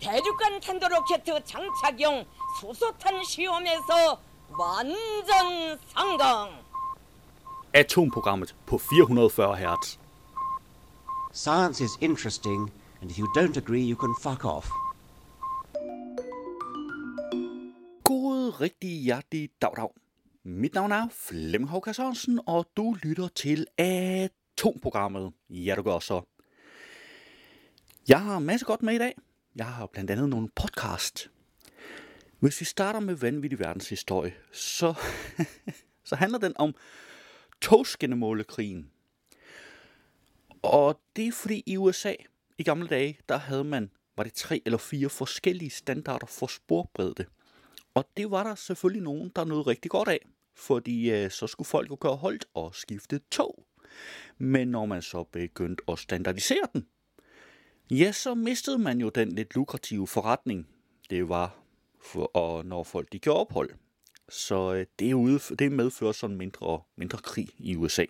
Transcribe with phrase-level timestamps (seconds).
[0.00, 2.24] 대륙간 탄도로켓 장착용
[2.60, 4.20] 수소탄 시험에서
[4.58, 6.50] 완전 성공.
[7.72, 9.98] Atomprogrammet på 440 Hz.
[11.32, 14.68] Science is interesting, and if you don't agree, you can fuck off.
[18.04, 19.90] God rigtig hjertelig dag dag.
[20.44, 25.32] Mit navn er Flemming Håkka Sørensen, og du lytter til Atomprogrammet.
[25.50, 26.22] Ja, du gør så.
[28.08, 29.14] Jeg har masser godt med i dag.
[29.55, 31.31] Jeg har blandt andet nogle podcast.
[32.39, 34.93] Hvis vi starter med vanvittig verdenshistorie, så,
[36.09, 36.75] så handler den om
[37.61, 38.91] togskinnemålekrigen.
[40.61, 42.13] Og det er fordi i USA
[42.57, 47.25] i gamle dage, der havde man, var det tre eller fire forskellige standarder for sporbredde.
[47.93, 50.19] Og det var der selvfølgelig nogen, der nåede rigtig godt af,
[50.55, 53.65] fordi øh, så skulle folk jo køre holdt og skifte tog.
[54.37, 56.87] Men når man så begyndte at standardisere den,
[57.91, 60.67] ja, så mistede man jo den lidt lukrative forretning.
[61.09, 61.55] Det var,
[62.01, 63.69] for, og når folk de gjorde ophold.
[64.29, 68.05] Så øh, det, ude, det medfører sådan mindre, mindre krig i USA.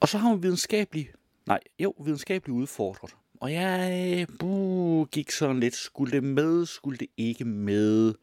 [0.00, 1.10] Og så har man videnskabelig,
[1.46, 3.16] nej, jo, videnskabelig udfordret.
[3.40, 8.14] Og jeg øh, buh, gik sådan lidt, skulle det med, skulle det ikke med?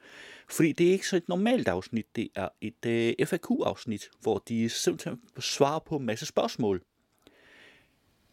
[0.49, 4.69] Fordi det er ikke så et normalt afsnit, det er et øh, FAQ-afsnit, hvor de
[4.69, 6.81] simpelthen svarer på en masse spørgsmål.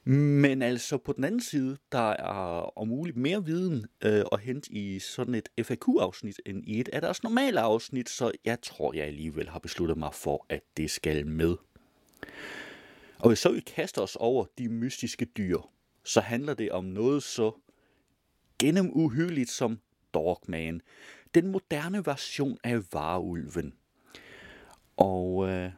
[0.04, 4.72] Men altså på den anden side, der er om muligt mere viden øh, at hente
[4.72, 9.04] i sådan et FAQ-afsnit end i et af deres normale afsnit, så jeg tror, jeg
[9.06, 11.56] alligevel har besluttet mig for, at det skal med.
[13.18, 15.58] Og hvis så vi kaster os over de mystiske dyr,
[16.04, 17.52] så handler det om noget så
[18.58, 19.80] gennem uhyggeligt som
[20.14, 20.80] Dogman.
[21.34, 23.74] Den moderne version af varulven.
[24.96, 25.72] Og øh,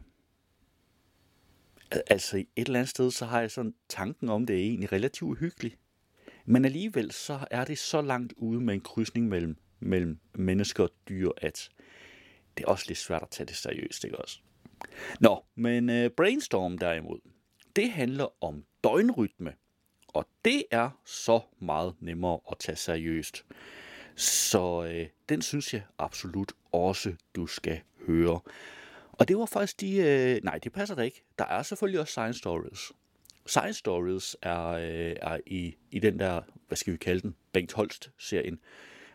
[2.06, 5.30] altså et eller andet sted, så har jeg sådan tanken om, det er egentlig relativt
[5.30, 5.78] uhyggeligt.
[6.44, 10.90] Men alligevel så er det så langt ude med en krydsning mellem, mellem mennesker og
[11.08, 11.68] dyr, at
[12.56, 14.38] det er også lidt svært at tage det seriøst, ikke også?
[15.20, 17.18] Nå, men uh, Brainstorm derimod,
[17.76, 19.54] det handler om døgnrytme.
[20.08, 23.44] Og det er så meget nemmere at tage seriøst.
[24.16, 28.40] Så øh, den synes jeg absolut også, du skal høre.
[29.12, 29.96] Og det var faktisk de...
[29.96, 31.24] Øh, nej, det passer da ikke.
[31.38, 32.92] Der er selvfølgelig også Science Stories.
[33.46, 37.72] Science Stories er, øh, er i, i den der, hvad skal vi kalde den, Bengt
[37.72, 38.58] Holst-serien.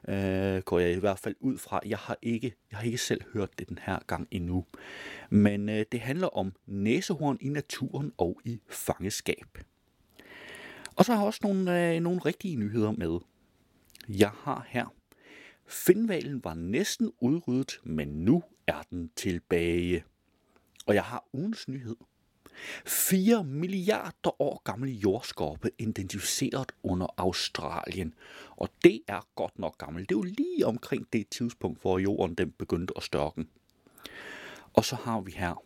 [0.08, 1.80] Øh, går jeg i hvert fald ud fra.
[1.86, 4.66] Jeg har ikke, jeg har ikke selv hørt det den her gang endnu.
[5.30, 9.58] Men øh, det handler om næsehorn i naturen og i fangeskab.
[10.96, 13.20] Og så har jeg også nogle, øh, nogle rigtige nyheder med.
[14.10, 14.94] Jeg har her.
[15.68, 20.04] Finvalen var næsten udryddet, men nu er den tilbage.
[20.86, 21.96] Og jeg har ugens nyhed.
[22.86, 28.14] 4 milliarder år gammel jordskorpe identificeret under Australien.
[28.56, 30.10] Og det er godt nok gammelt.
[30.10, 33.46] Det er jo lige omkring det tidspunkt, hvor jorden den begyndte at størke.
[34.74, 35.64] Og så har vi her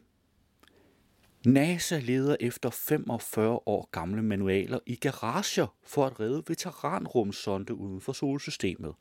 [1.45, 8.13] NASA leder efter 45 år gamle manualer i garager for at redde veteranrumsonde uden for
[8.13, 8.93] solsystemet.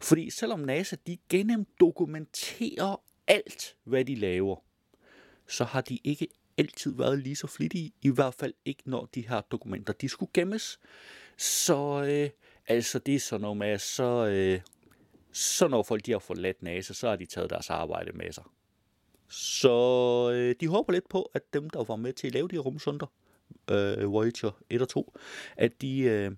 [0.00, 4.56] Fordi selvom NASA de gennemdokumenterer alt, hvad de laver,
[5.48, 9.28] så har de ikke altid været lige så flittige, i hvert fald ikke når de
[9.28, 10.80] her dokumenter de skulle gemmes.
[11.36, 12.30] Så øh,
[12.68, 14.60] altså det er sådan noget med, så, øh,
[15.32, 18.44] så når folk de har forladt NASA, så har de taget deres arbejde med sig.
[19.28, 22.58] Så øh, de håber lidt på, at dem, der var med til at lave de
[22.58, 23.06] rumsunder,
[23.70, 25.18] øh, Voyager 1 og 2,
[25.56, 26.30] at de, øh,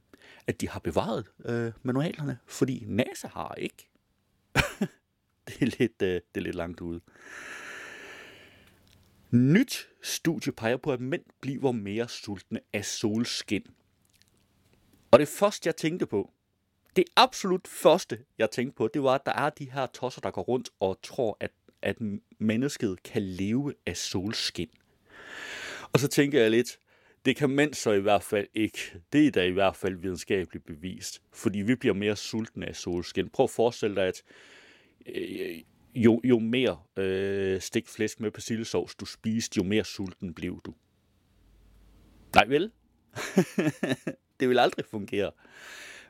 [0.47, 3.89] at de har bevaret øh, manualerne, fordi NASA har ikke.
[5.67, 7.01] det, er lidt, øh, det er lidt langt ude.
[9.31, 13.67] Nyt studie peger på, at mænd bliver mere sultne af solskin.
[15.11, 16.33] Og det første, jeg tænkte på,
[16.97, 20.31] det absolut første, jeg tænkte på, det var, at der er de her tosser, der
[20.31, 21.51] går rundt og tror, at
[21.83, 21.97] at
[22.39, 24.69] mennesket kan leve af solskin.
[25.93, 26.79] Og så tænker jeg lidt,
[27.25, 28.79] det kan mænd så i hvert fald ikke.
[29.13, 31.23] Det er da i hvert fald videnskabeligt bevist.
[31.33, 33.29] Fordi vi bliver mere sultne af solskin.
[33.29, 34.23] Prøv at forestille dig, at
[35.07, 35.63] øh,
[35.95, 40.75] jo, jo mere øh, stegt flæsk med persillesovs du spiste, jo mere sulten blev du.
[42.35, 42.71] Nej vel?
[44.41, 45.31] det vil aldrig fungere.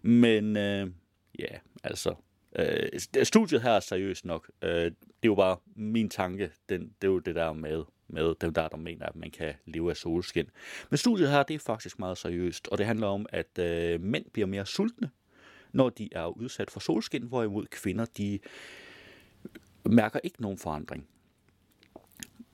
[0.03, 0.91] Men øh,
[1.39, 2.15] ja, altså,
[2.59, 4.51] Øh, studiet her er seriøst nok.
[4.63, 6.51] Øh, det er jo bare min tanke.
[6.69, 9.55] Den, det er jo det der med, med dem der, der mener, at man kan
[9.67, 10.47] leve af solskin.
[10.91, 14.25] Men studiet her, det er faktisk meget seriøst, og det handler om, at øh, mænd
[14.33, 15.11] bliver mere sultne,
[15.73, 18.39] når de er udsat for solskin, hvorimod kvinder, de
[19.85, 21.09] mærker ikke nogen forandring.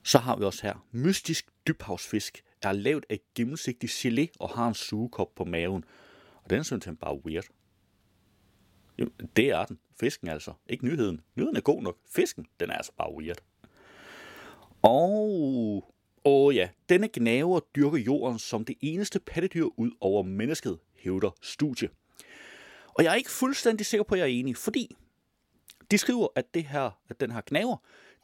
[0.03, 4.75] Så har vi også her, mystisk dybhavsfisk er lavet af gennemsigtig gelé og har en
[4.75, 5.85] sugekop på maven.
[6.45, 7.45] Og den synes han bare weird.
[8.99, 9.79] Jo, det er den.
[10.01, 10.53] Fisken altså.
[10.69, 11.21] Ikke nyheden.
[11.37, 11.97] Nyheden er god nok.
[12.15, 13.39] Fisken, den er altså bare weird.
[14.83, 15.95] Og...
[16.25, 21.89] Åh ja, denne gnaver dyrker jorden som det eneste pattedyr ud over mennesket, hævder studie.
[22.89, 24.97] Og jeg er ikke fuldstændig sikker på, at jeg er enig, fordi
[25.91, 27.77] de skriver, at, det her, at den her knaver,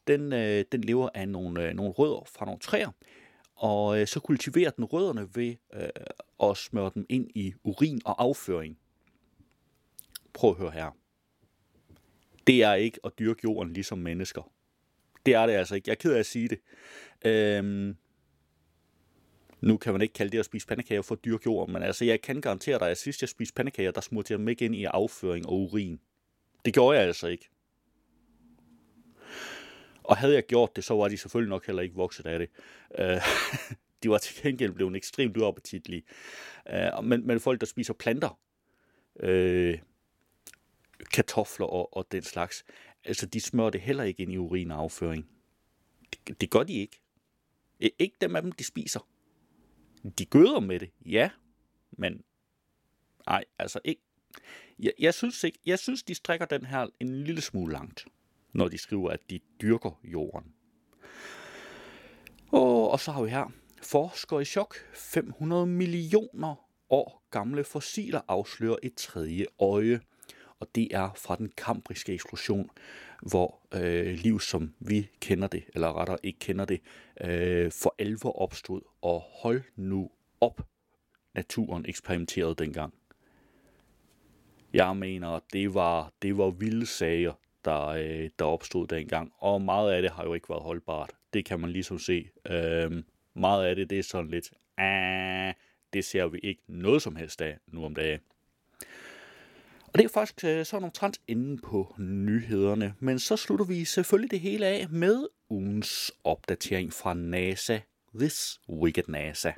[0.06, 2.90] den, øh, den lever af nogle, øh, nogle rødder fra nogle træer,
[3.56, 5.88] og øh, så kultiverer den rødderne ved øh,
[6.50, 8.78] at smøre dem ind i urin og afføring.
[10.32, 10.96] Prøv at høre her.
[12.46, 14.52] Det er ikke at dyrke jorden ligesom mennesker.
[15.26, 15.88] Det er det altså ikke.
[15.88, 16.60] Jeg er ked af at sige det.
[17.24, 17.96] Øhm,
[19.60, 22.22] nu kan man ikke kalde det at spise pandekager for dyrke jorden, men altså jeg
[22.22, 24.84] kan garantere dig, at sidst jeg spiste pandekager, der smurte jeg dem ikke ind i
[24.84, 26.00] afføring og urin.
[26.64, 27.50] Det gjorde jeg altså ikke.
[30.04, 32.48] Og havde jeg gjort det, så var de selvfølgelig nok heller ikke vokset af det.
[32.98, 33.20] Øh,
[34.02, 36.02] de var til gengæld blevet ekstremt uappetitlige.
[36.70, 38.38] Øh, men, men folk, der spiser planter,
[39.20, 39.78] øh,
[41.12, 42.64] kartofler og, og den slags,
[43.04, 45.28] altså de smører det heller ikke ind i urin og afføring.
[46.12, 47.00] Det, det gør de ikke.
[47.98, 49.08] Ikke dem af dem, de spiser.
[50.18, 51.30] De gøder med det, ja,
[51.92, 52.22] men
[53.26, 54.02] nej, altså ikke.
[54.78, 58.06] Jeg, jeg, synes ikke, jeg synes, de strækker den her en lille smule langt
[58.54, 60.52] når de skriver, at de dyrker jorden.
[62.52, 63.52] Og, og så har vi her,
[63.82, 66.54] forskere i chok, 500 millioner
[66.90, 70.00] år gamle fossiler afslører et tredje øje.
[70.60, 72.70] Og det er fra den kambriske eksplosion,
[73.22, 76.80] hvor øh, liv, som vi kender det, eller rettere ikke kender det,
[77.20, 78.80] øh, for alvor opstod.
[79.02, 80.10] Og hold nu
[80.40, 80.66] op,
[81.34, 82.94] naturen eksperimenterede dengang.
[84.72, 87.32] Jeg mener, det var, det var vilde sager,
[87.64, 89.32] der, øh, der opstod dengang.
[89.38, 91.10] Og meget af det har jo ikke været holdbart.
[91.32, 92.28] Det kan man ligesom se.
[92.50, 93.02] Øh,
[93.34, 95.54] meget af det, det er sådan lidt, ah,
[95.92, 98.20] det ser vi ikke noget som helst af nu om dagen.
[99.86, 102.94] Og det er faktisk øh, sådan omtrent inde på nyhederne.
[103.00, 107.78] Men så slutter vi selvfølgelig det hele af med ugens opdatering fra NASA.
[108.18, 109.52] This Week Wicked NASA.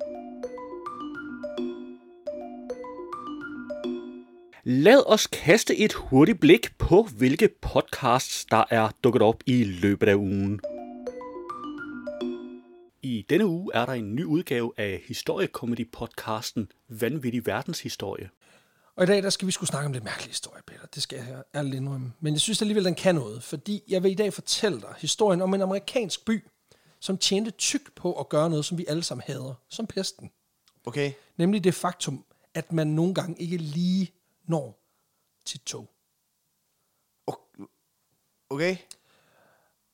[4.69, 10.07] Lad os kaste et hurtigt blik på, hvilke podcasts, der er dukket op i løbet
[10.07, 10.59] af ugen.
[13.01, 18.29] I denne uge er der en ny udgave af historiekomedy-podcasten Vanvittig Verdenshistorie.
[18.95, 20.85] Og i dag der skal vi skulle snakke om det mærkelige historie, Peter.
[20.95, 22.13] Det skal jeg ærligt indrømme.
[22.19, 25.41] Men jeg synes alligevel, den kan noget, fordi jeg vil i dag fortælle dig historien
[25.41, 26.43] om en amerikansk by,
[26.99, 30.31] som tjente tyk på at gøre noget, som vi alle sammen hader, som pesten.
[30.85, 31.11] Okay.
[31.37, 34.11] Nemlig det faktum, at man nogle gange ikke lige
[34.47, 34.83] når
[35.45, 35.89] til tog.
[38.49, 38.75] Okay.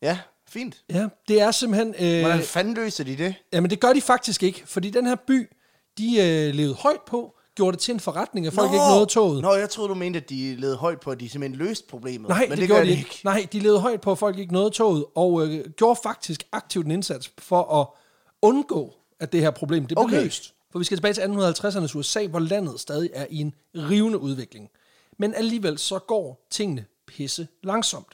[0.02, 0.84] Ja, fint.
[0.90, 1.96] Ja, det er simpelthen...
[2.00, 3.36] Øh, Hvordan fanden løser de det?
[3.54, 5.50] Jamen, det gør de faktisk ikke, fordi den her by,
[5.98, 9.42] de øh, levede højt på, gjorde det til en forretning, at folk ikke nåede toget.
[9.42, 12.30] Nå, jeg troede, du mente, at de levede højt på, at de simpelthen løste problemet.
[12.30, 13.20] Nej, Men det, det, gjorde gør de ikke.
[13.24, 16.86] Nej, de levede højt på, at folk ikke nåede toget, og øh, gjorde faktisk aktivt
[16.86, 17.88] en indsats for at
[18.42, 20.24] undgå, at det her problem det blev Okay.
[20.24, 20.54] løst.
[20.74, 24.70] For vi skal tilbage til 1850'ernes USA, hvor landet stadig er i en rivende udvikling.
[25.18, 28.08] Men alligevel så går tingene pisse langsomt.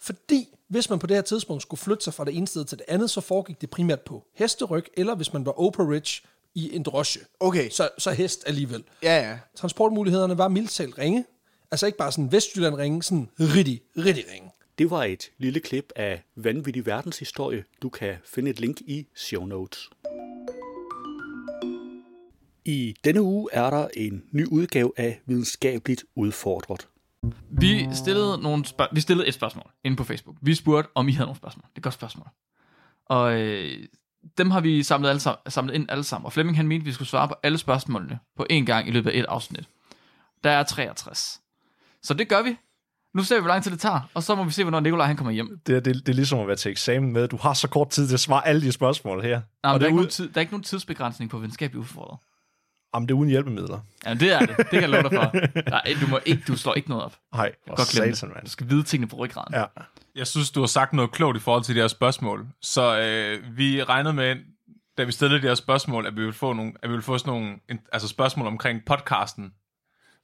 [0.00, 2.78] Fordi hvis man på det her tidspunkt skulle flytte sig fra det ene sted til
[2.78, 6.76] det andet, så foregik det primært på hesteryg, eller hvis man var Oprah Rich i
[6.76, 7.22] en drosje.
[7.40, 7.70] Okay.
[7.70, 8.84] Så, så hest alligevel.
[9.02, 9.38] Ja, ja.
[9.56, 11.24] Transportmulighederne var mildt talt ringe.
[11.70, 14.50] Altså ikke bare sådan Vestjylland ringe, sådan rigtig, rigtig ringe.
[14.78, 17.64] Det var et lille klip af Vanvittig Verdenshistorie.
[17.82, 19.90] Du kan finde et link i show notes.
[22.66, 26.88] I denne uge er der en ny udgave af Videnskabeligt Udfordret.
[27.50, 30.36] Vi stillede, nogle spørg- vi stillede et spørgsmål inde på Facebook.
[30.42, 31.62] Vi spurgte, om I havde nogle spørgsmål.
[31.62, 32.26] Det er et godt spørgsmål.
[33.06, 33.78] Og øh,
[34.38, 36.26] dem har vi samlet, alle, sam- samlet ind alle sammen.
[36.26, 38.90] Og Flemming han mente, at vi skulle svare på alle spørgsmålene på én gang i
[38.90, 39.68] løbet af et afsnit.
[40.44, 41.40] Der er 63.
[42.02, 42.56] Så det gør vi.
[43.14, 45.06] Nu ser vi, hvor lang tid det tager, og så må vi se, hvornår Nikolaj
[45.06, 45.60] han kommer hjem.
[45.66, 47.90] Det, er- det, det er ligesom at være til eksamen med, du har så kort
[47.90, 49.30] tid til at svare alle de spørgsmål her.
[49.30, 52.18] Nej, og men der, er nogen tid, der er ikke nogen tidsbegrænsning på videnskabelig udfordret.
[52.96, 53.78] Jamen, det er uden hjælpemidler.
[54.06, 54.56] Ja, det er det.
[54.56, 55.70] Det kan jeg love dig for.
[55.70, 57.14] Nej, du, må ikke, du slår ikke noget op.
[57.34, 58.44] Nej, hvor Godt glemme satan, mand.
[58.44, 59.54] Du skal vide tingene på ryggraden.
[59.54, 59.64] Ja.
[60.14, 62.46] Jeg synes, du har sagt noget klogt i forhold til de her spørgsmål.
[62.62, 64.36] Så øh, vi regnede med,
[64.98, 67.18] da vi stillede de her spørgsmål, at vi ville få, nogle, at vi ville få
[67.18, 69.52] sådan nogle en- altså spørgsmål omkring podcasten.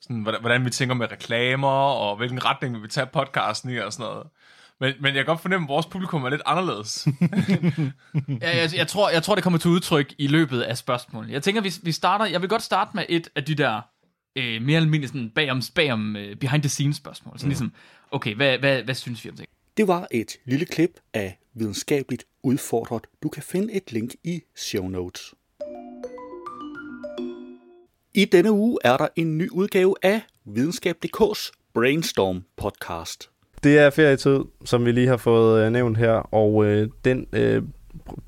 [0.00, 3.76] Sådan, hvordan, hvordan vi tænker med reklamer, og hvilken retning vi vil tage podcasten i,
[3.76, 4.26] og sådan noget.
[4.82, 7.06] Men, men jeg kan godt fornemme, at vores publikum er lidt anderledes.
[8.42, 11.30] Ja, jeg, jeg, tror, jeg tror, det kommer til udtryk i løbet af spørgsmål.
[11.30, 12.24] Jeg tænker, vi, vi starter...
[12.26, 13.80] Jeg vil godt starte med et af de der
[14.36, 17.38] øh, mere almindelige sådan bagom, bagom uh, behind the scenes spørgsmål.
[17.38, 17.72] Sådan ligesom,
[18.10, 19.46] okay, hvad, hvad, hvad synes vi om det?
[19.76, 23.06] Det var et lille klip af Videnskabeligt Udfordret.
[23.22, 25.34] Du kan finde et link i show notes.
[28.14, 33.31] I denne uge er der en ny udgave af Videnskab.dk's Brainstorm podcast.
[33.64, 37.62] Det er ferietid, som vi lige har fået øh, nævnt her, og øh, den øh,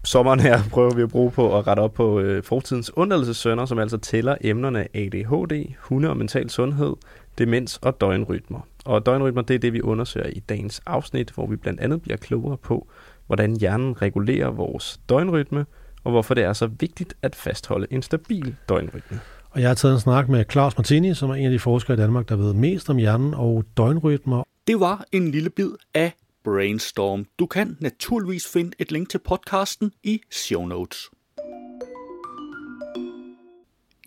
[0.04, 3.78] sommeren her prøver vi at bruge på at rette op på øh, fortidens undladelsessønder, som
[3.78, 6.92] altså tæller emnerne ADHD, hunde og mental sundhed,
[7.38, 8.60] demens og døgnrytmer.
[8.84, 12.16] Og døgnrytmer, det er det, vi undersøger i dagens afsnit, hvor vi blandt andet bliver
[12.16, 12.88] klogere på,
[13.26, 15.66] hvordan hjernen regulerer vores døgnrytme,
[16.04, 19.20] og hvorfor det er så vigtigt at fastholde en stabil døgnrytme.
[19.50, 21.96] Og jeg har taget en snak med Claus Martini, som er en af de forskere
[21.96, 24.42] i Danmark, der ved mest om hjernen og døgnrytmer.
[24.66, 26.12] Det var en lille bid af
[26.44, 27.26] Brainstorm.
[27.38, 31.10] Du kan naturligvis finde et link til podcasten i show notes.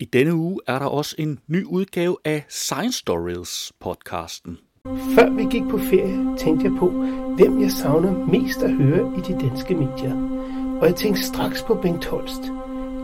[0.00, 4.58] I denne uge er der også en ny udgave af Science Stories podcasten.
[4.86, 6.90] Før vi gik på ferie, tænkte jeg på,
[7.36, 10.14] hvem jeg savner mest at høre i de danske medier.
[10.80, 12.42] Og jeg tænkte straks på Bengt Holst.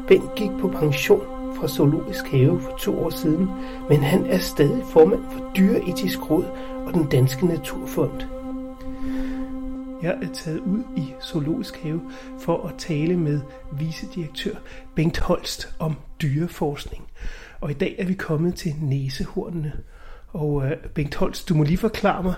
[0.08, 3.48] Bengt gik på pension fra Zoologisk Have for to år siden,
[3.88, 6.44] men han er stadig formand for Dyreetisk Råd
[6.86, 8.22] og den Danske Naturfond.
[10.02, 12.00] Jeg er taget ud i Zoologisk Have
[12.40, 13.40] for at tale med
[13.72, 14.54] vicedirektør
[14.94, 17.04] Bengt Holst om dyreforskning.
[17.60, 19.72] Og i dag er vi kommet til næsehornene.
[20.28, 22.34] Og øh, Bengt Holst, du må lige forklare mig,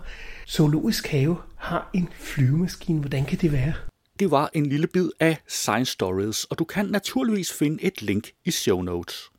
[0.49, 3.01] Zoologisk Have har en flyvemaskine.
[3.01, 3.73] Hvordan kan det være?
[4.19, 8.31] Det var en lille bid af Science Stories, og du kan naturligvis finde et link
[8.45, 9.31] i show notes.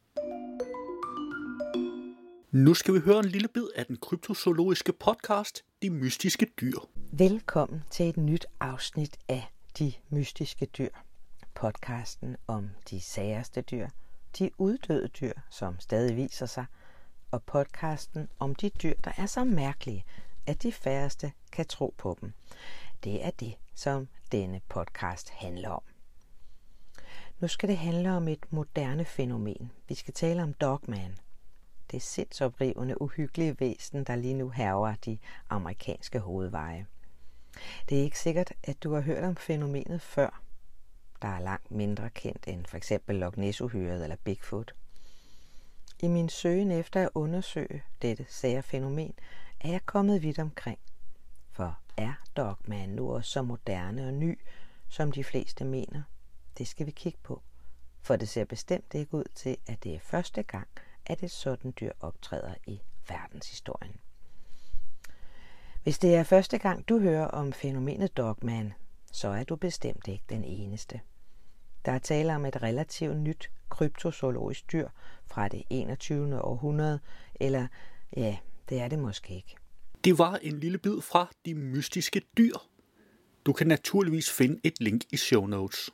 [2.51, 6.79] Nu skal vi høre en lille bid af den kryptozoologiske podcast, De Mystiske Dyr.
[7.11, 10.89] Velkommen til et nyt afsnit af De Mystiske Dyr.
[11.55, 13.87] Podcasten om de særste dyr,
[14.39, 16.65] de uddøde dyr, som stadig viser sig,
[17.31, 20.05] og podcasten om de dyr, der er så mærkelige,
[20.45, 22.33] at de færreste kan tro på dem.
[23.03, 25.81] Det er det, som denne podcast handler om.
[27.39, 29.71] Nu skal det handle om et moderne fænomen.
[29.87, 31.17] Vi skal tale om Dogman.
[31.91, 35.17] Det sindsoprivende, uhyggelige væsen, der lige nu hærger de
[35.49, 36.85] amerikanske hovedveje.
[37.89, 40.41] Det er ikke sikkert, at du har hørt om fænomenet før.
[41.21, 44.73] Der er langt mindre kendt end for eksempel Loch ness eller Bigfoot.
[45.99, 49.13] I min søgen efter at undersøge dette sære fænomen,
[49.61, 50.79] er jeg kommet vidt omkring.
[51.51, 54.39] For er Dogman nu også så moderne og ny,
[54.89, 56.03] som de fleste mener?
[56.57, 57.41] Det skal vi kigge på.
[58.01, 60.67] For det ser bestemt ikke ud til, at det er første gang,
[61.05, 63.95] at et sådan dyr optræder i verdenshistorien.
[65.83, 68.73] Hvis det er første gang, du hører om fænomenet Dogman,
[69.11, 71.01] så er du bestemt ikke den eneste.
[71.85, 74.89] Der er tale om et relativt nyt kryptozoologisk dyr
[75.25, 76.41] fra det 21.
[76.41, 76.99] århundrede,
[77.35, 77.67] eller
[78.17, 78.37] ja,
[78.69, 79.55] det er det måske ikke.
[80.03, 82.57] Det var en lille bid fra De Mystiske Dyr.
[83.45, 85.89] Du kan naturligvis finde et link i show notes.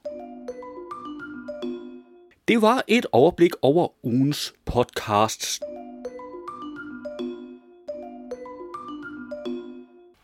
[2.47, 5.59] Det var et overblik over ugens podcasts.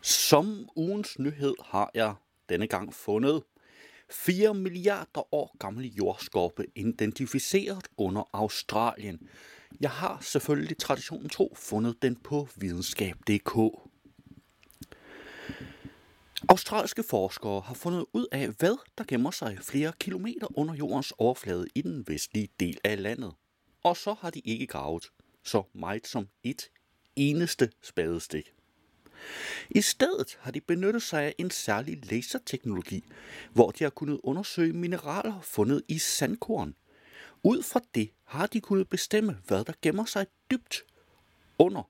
[0.01, 2.13] Som ugens nyhed har jeg
[2.49, 3.43] denne gang fundet
[4.11, 9.19] 4 milliarder år gammel jordskorpe identificeret under Australien.
[9.81, 13.55] Jeg har selvfølgelig traditionen tro fundet den på videnskab.dk.
[16.49, 21.67] Australske forskere har fundet ud af, hvad der gemmer sig flere kilometer under jordens overflade
[21.75, 23.33] i den vestlige del af landet.
[23.83, 25.05] Og så har de ikke gravet
[25.43, 26.69] så meget som et
[27.15, 28.53] eneste spadestik.
[29.69, 33.03] I stedet har de benyttet sig af en særlig laserteknologi,
[33.53, 36.75] hvor de har kunnet undersøge mineraler fundet i sandkorn.
[37.43, 40.83] Ud fra det har de kunnet bestemme, hvad der gemmer sig dybt
[41.57, 41.89] under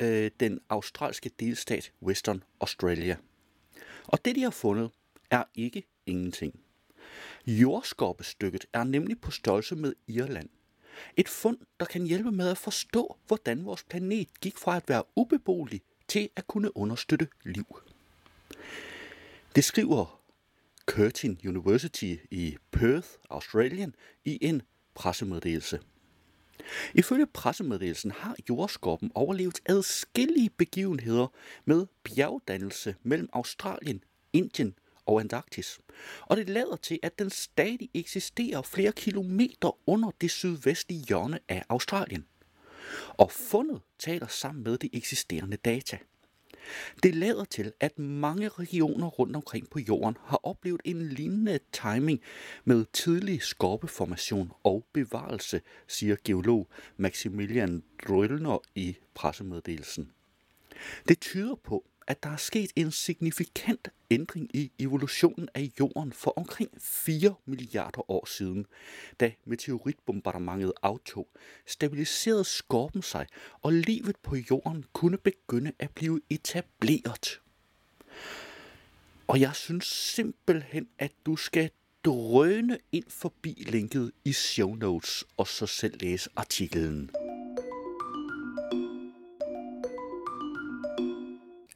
[0.00, 3.16] øh, den australske delstat Western Australia.
[4.06, 4.90] Og det, de har fundet,
[5.30, 6.60] er ikke ingenting.
[7.46, 10.48] Jordskorpestykket er nemlig på størrelse med Irland.
[11.16, 15.02] Et fund, der kan hjælpe med at forstå, hvordan vores planet gik fra at være
[15.16, 17.80] ubeboelig til at kunne understøtte liv.
[19.54, 20.20] Det skriver
[20.86, 24.62] Curtin University i Perth, Australien, i en
[24.94, 25.80] pressemeddelelse.
[26.94, 31.26] Ifølge pressemeddelelsen har jordskorpen overlevet adskillige begivenheder
[31.64, 34.74] med bjergdannelse mellem Australien, Indien
[35.06, 35.80] og Antarktis.
[36.20, 41.64] Og det lader til, at den stadig eksisterer flere kilometer under det sydvestlige hjørne af
[41.68, 42.26] Australien.
[43.08, 45.98] Og fundet taler sammen med de eksisterende data.
[47.02, 52.20] Det lader til, at mange regioner rundt omkring på jorden har oplevet en lignende timing
[52.64, 60.10] med tidlig skorpeformation og bevarelse, siger geolog Maximilian Drøllner i pressemeddelelsen.
[61.08, 66.32] Det tyder på, at der er sket en signifikant ændring i evolutionen af jorden for
[66.36, 68.66] omkring 4 milliarder år siden,
[69.20, 71.28] da meteoritbombardementet aftog,
[71.66, 73.26] stabiliserede skorpen sig,
[73.62, 77.40] og livet på jorden kunne begynde at blive etableret.
[79.26, 81.70] Og jeg synes simpelthen, at du skal
[82.04, 87.23] drøne ind forbi linket i show notes, og så selv læse artiklen.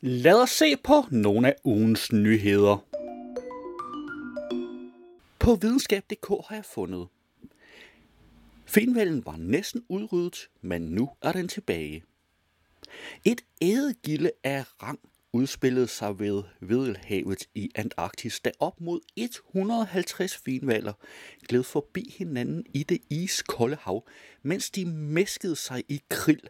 [0.00, 2.86] Lad os se på nogle af ugens nyheder.
[5.38, 7.08] På videnskab.dk har jeg fundet.
[8.66, 12.04] Finvalen var næsten udryddet, men nu er den tilbage.
[13.24, 14.98] Et ædegilde af rang
[15.32, 20.92] udspillede sig ved Vedelhavet i Antarktis, da op mod 150 finvaler
[21.48, 24.08] gled forbi hinanden i det iskolde hav,
[24.42, 26.48] mens de mæskede sig i krill,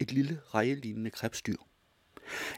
[0.00, 1.69] et lille rejelignende krebsdyr.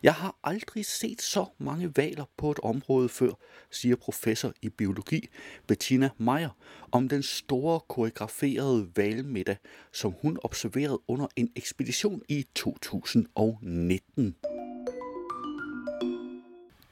[0.02, 3.32] Jeg har aldrig set så mange valer på et område før,
[3.70, 5.28] siger professor i biologi
[5.66, 6.56] Bettina Meyer
[6.92, 9.56] om den store koreograferede valmiddag,
[9.92, 14.36] som hun observerede under en ekspedition i 2019.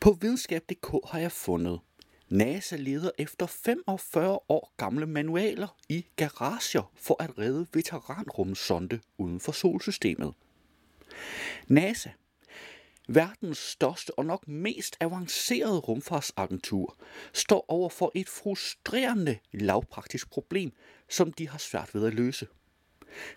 [0.01, 1.81] På videnskab.dk har jeg fundet,
[2.29, 9.53] NASA leder efter 45 år gamle manualer i garager for at redde veteranrumsonde uden for
[9.53, 10.35] solsystemet.
[11.67, 12.11] NASA
[13.15, 16.97] verdens største og nok mest avancerede rumfartsagentur,
[17.33, 20.73] står over for et frustrerende lavpraktisk problem,
[21.09, 22.47] som de har svært ved at løse.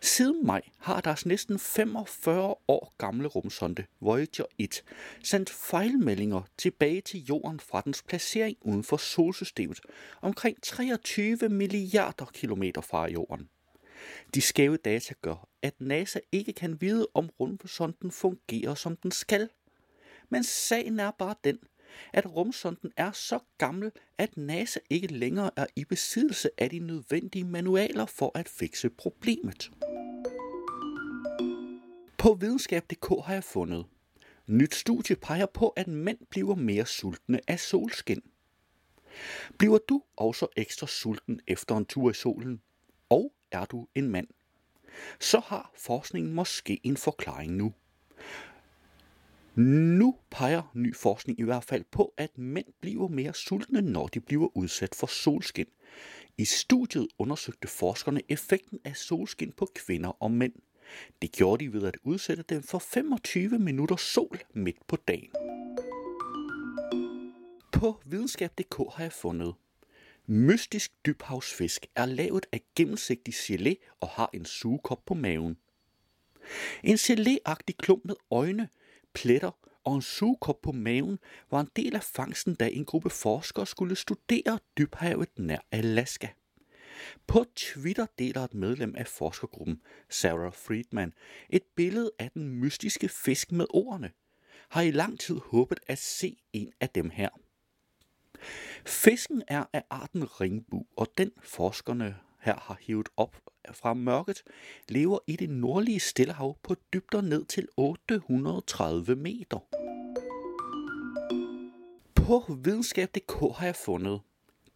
[0.02, 4.84] Siden maj har deres næsten 45 år gamle rumsonde Voyager 1
[5.24, 9.80] sendt fejlmeldinger tilbage til jorden fra dens placering uden for solsystemet,
[10.22, 13.50] omkring 23 milliarder kilometer fra jorden.
[14.36, 19.50] De skæve data gør, at NASA ikke kan vide, om rumsonden fungerer som den skal.
[20.34, 21.60] Men sagen er bare den,
[22.14, 27.44] at rumsonden er så gammel, at NASA ikke længere er i besiddelse af de nødvendige
[27.44, 29.72] manualer for at fikse problemet.
[32.18, 33.86] På videnskab.dk har jeg fundet.
[34.48, 38.22] Nyt studie peger på, at mænd bliver mere sultne af solskin.
[39.58, 42.62] Bliver du også ekstra sulten efter en tur i solen?
[43.10, 44.28] Og er du en mand?
[45.20, 47.74] Så har forskningen måske en forklaring nu.
[49.56, 54.20] Nu peger ny forskning i hvert fald på, at mænd bliver mere sultne, når de
[54.20, 55.66] bliver udsat for solskin.
[56.38, 60.54] I studiet undersøgte forskerne effekten af solskin på kvinder og mænd.
[61.22, 65.30] Det gjorde de ved at udsætte dem for 25 minutter sol midt på dagen.
[67.72, 69.54] På videnskab.dk har jeg fundet.
[70.26, 75.58] Mystisk dybhavsfisk er lavet af gennemsigtig gelé og har en sugekop på maven.
[76.84, 78.70] En geléagtig klump med øjne,
[79.14, 79.52] pletter
[79.84, 81.20] og en sugekop på maven
[81.52, 86.28] var en del af fangsten, da en gruppe forskere skulle studere dybhavet nær Alaska.
[87.28, 91.14] På Twitter deler et medlem af forskergruppen, Sarah Friedman,
[91.50, 94.12] et billede af den mystiske fisk med ordene.
[94.70, 97.30] Har i lang tid håbet at se en af dem her.
[98.86, 103.36] Fisken er af arten ringbu, og den forskerne her har hivet op
[103.74, 104.44] fra mørket,
[104.90, 109.60] lever i det nordlige Stillehav på dybder ned til 830 meter.
[112.16, 114.22] På videnskab.dk har jeg fundet,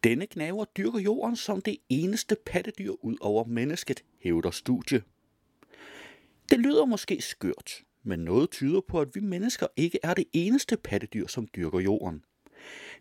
[0.04, 5.02] denne knaver dyrker jorden som det eneste pattedyr ud over mennesket, hævder studie.
[6.50, 10.78] Det lyder måske skørt, men noget tyder på, at vi mennesker ikke er det eneste
[10.78, 12.24] pattedyr, som dyrker jorden.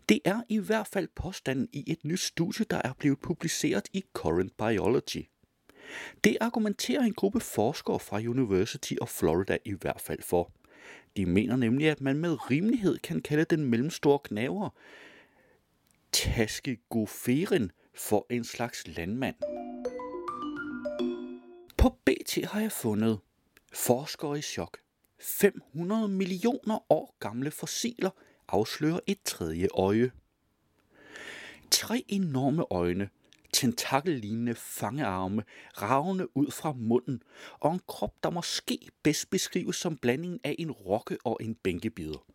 [0.09, 4.03] Det er i hvert fald påstanden i et nyt studie, der er blevet publiceret i
[4.13, 5.25] Current Biology.
[6.23, 10.51] Det argumenterer en gruppe forskere fra University of Florida i hvert fald for.
[11.17, 14.69] De mener nemlig, at man med rimelighed kan kalde den mellemstore knaver
[16.11, 19.35] Taskegoferin for en slags landmand.
[21.77, 23.19] På BT har jeg fundet
[23.73, 24.77] forskere i chok.
[25.19, 28.09] 500 millioner år gamle fossiler
[28.47, 30.11] afslører et tredje øje.
[31.71, 33.09] Tre enorme øjne,
[33.53, 35.43] tentakellignende fangearme,
[35.81, 37.23] ravne ud fra munden,
[37.59, 42.25] og en krop, der måske bedst beskrives som blandingen af en rokke og en bænkebider.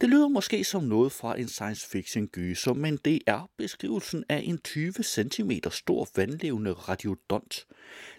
[0.00, 4.42] Det lyder måske som noget fra en science fiction gyser, men det er beskrivelsen af
[4.44, 7.66] en 20 cm stor vandlevende radiodont,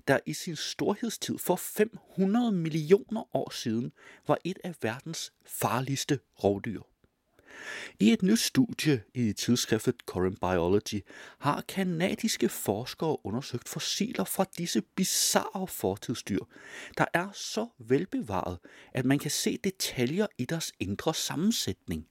[0.07, 3.91] der i sin storhedstid for 500 millioner år siden
[4.27, 6.81] var et af verdens farligste rovdyr.
[7.99, 11.01] I et nyt studie i tidsskriftet Current Biology
[11.39, 16.39] har kanadiske forskere undersøgt fossiler fra disse bizarre fortidsdyr,
[16.97, 18.57] der er så velbevaret,
[18.93, 22.07] at man kan se detaljer i deres indre sammensætning.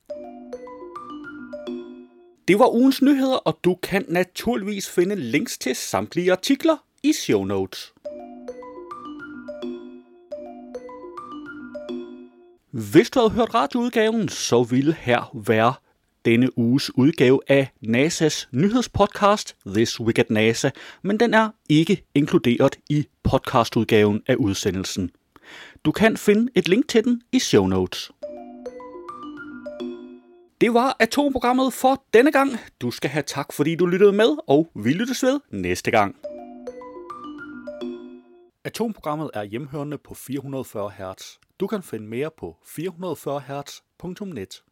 [2.48, 7.44] Det var ugens nyheder, og du kan naturligvis finde links til samtlige artikler i show
[7.44, 7.92] notes.
[12.76, 15.74] Hvis du havde hørt radioudgaven, så ville her være
[16.24, 20.70] denne uges udgave af NASA's nyhedspodcast This Week at NASA,
[21.02, 25.10] men den er ikke inkluderet i podcastudgaven af udsendelsen.
[25.84, 28.10] Du kan finde et link til den i show notes.
[30.60, 32.50] Det var atomprogrammet for denne gang.
[32.80, 36.16] Du skal have tak, fordi du lyttede med, og vi lyttes ved næste gang.
[38.64, 41.45] Atomprogrammet er hjemhørende på 440 Hz.
[41.60, 44.64] Du kan finde mere på 440 Hz.net.